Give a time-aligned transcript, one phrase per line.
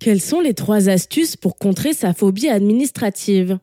[0.00, 3.58] Quelles sont les trois astuces pour contrer sa phobie administrative?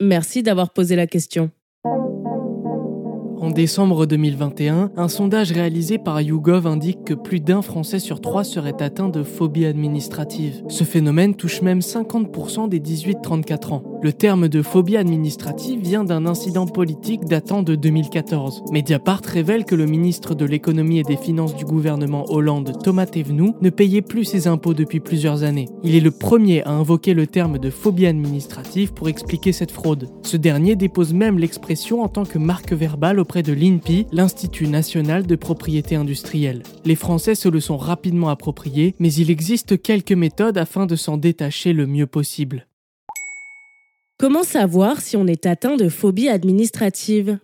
[0.00, 1.50] Merci d'avoir posé la question.
[1.84, 8.44] En décembre 2021, un sondage réalisé par YouGov indique que plus d'un Français sur trois
[8.44, 10.62] serait atteint de phobie administrative.
[10.68, 13.93] Ce phénomène touche même 50% des 18-34 ans.
[14.04, 18.64] Le terme de phobie administrative vient d'un incident politique datant de 2014.
[18.70, 23.54] Mediapart révèle que le ministre de l'économie et des finances du gouvernement Hollande, Thomas Thévenoud,
[23.62, 25.70] ne payait plus ses impôts depuis plusieurs années.
[25.82, 30.10] Il est le premier à invoquer le terme de phobie administrative pour expliquer cette fraude.
[30.22, 35.26] Ce dernier dépose même l'expression en tant que marque verbale auprès de l'INPI, l'Institut national
[35.26, 36.62] de propriété industrielle.
[36.84, 41.16] Les Français se le sont rapidement appropriés, mais il existe quelques méthodes afin de s'en
[41.16, 42.66] détacher le mieux possible.
[44.24, 47.38] Comment savoir si on est atteint de phobie administrative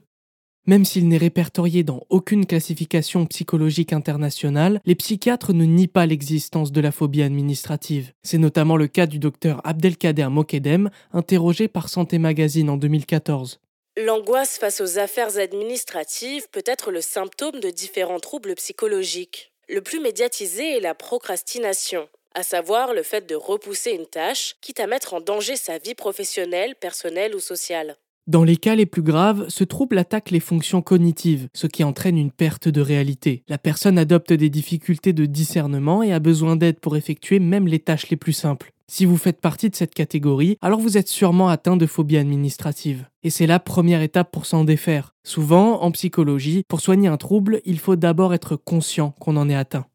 [0.66, 6.72] même s'il n'est répertorié dans aucune classification psychologique internationale, les psychiatres ne nient pas l'existence
[6.72, 8.12] de la phobie administrative.
[8.22, 13.60] C'est notamment le cas du docteur Abdelkader Mokedem, interrogé par Santé Magazine en 2014.
[13.98, 19.52] L'angoisse face aux affaires administratives peut être le symptôme de différents troubles psychologiques.
[19.68, 24.80] Le plus médiatisé est la procrastination, à savoir le fait de repousser une tâche, quitte
[24.80, 27.96] à mettre en danger sa vie professionnelle, personnelle ou sociale.
[28.26, 32.16] Dans les cas les plus graves, ce trouble attaque les fonctions cognitives, ce qui entraîne
[32.16, 33.42] une perte de réalité.
[33.48, 37.80] La personne adopte des difficultés de discernement et a besoin d'aide pour effectuer même les
[37.80, 38.72] tâches les plus simples.
[38.87, 43.06] Si vous faites partie de cette catégorie, alors vous êtes sûrement atteint de phobie administrative.
[43.22, 45.15] Et c'est la première étape pour s'en défaire.
[45.24, 49.54] Souvent, en psychologie, pour soigner un trouble, il faut d'abord être conscient qu'on en est
[49.54, 49.87] atteint.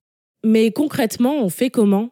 [0.46, 2.10] Mais concrètement, on fait comment?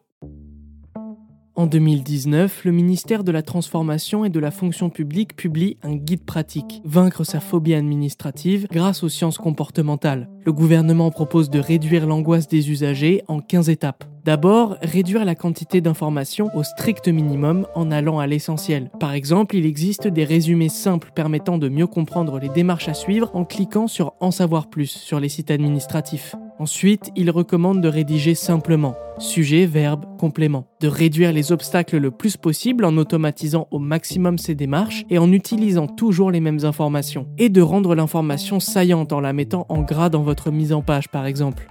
[1.56, 6.24] En 2019, le ministère de la Transformation et de la Fonction publique publie un guide
[6.24, 10.28] pratique, Vaincre sa phobie administrative grâce aux sciences comportementales.
[10.44, 14.04] Le gouvernement propose de réduire l'angoisse des usagers en 15 étapes.
[14.24, 18.90] D'abord, réduire la quantité d'informations au strict minimum en allant à l'essentiel.
[18.98, 23.30] Par exemple, il existe des résumés simples permettant de mieux comprendre les démarches à suivre
[23.34, 26.34] en cliquant sur En savoir plus sur les sites administratifs.
[26.58, 32.36] Ensuite, il recommande de rédiger simplement sujet, verbe, complément, de réduire les obstacles le plus
[32.36, 37.48] possible en automatisant au maximum ses démarches et en utilisant toujours les mêmes informations, et
[37.48, 41.26] de rendre l'information saillante en la mettant en gras dans votre mise en page par
[41.26, 41.68] exemple.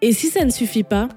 [0.00, 1.08] Et si ça ne suffit pas?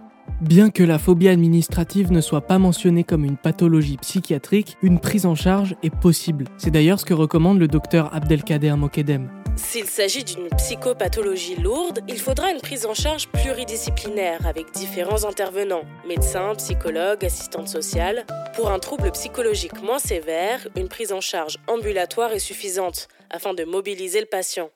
[0.42, 5.26] Bien que la phobie administrative ne soit pas mentionnée comme une pathologie psychiatrique, une prise
[5.26, 6.46] en charge est possible.
[6.58, 9.30] C'est d'ailleurs ce que recommande le docteur Abdelkader Mokedem.
[9.58, 15.84] S'il s'agit d'une psychopathologie lourde, il faudra une prise en charge pluridisciplinaire avec différents intervenants,
[16.08, 18.26] médecins, psychologues, assistantes sociales.
[18.56, 23.66] Pour un trouble psychologique moins sévère, une prise en charge ambulatoire est suffisante afin de
[23.66, 24.70] mobiliser le patient.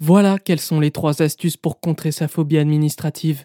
[0.00, 3.44] Voilà quelles sont les trois astuces pour contrer sa phobie administrative.